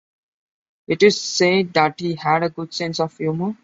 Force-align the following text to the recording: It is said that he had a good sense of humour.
It 0.87 1.03
is 1.03 1.21
said 1.21 1.73
that 1.73 1.99
he 1.99 2.15
had 2.15 2.41
a 2.41 2.49
good 2.49 2.73
sense 2.73 2.99
of 2.99 3.15
humour. 3.15 3.55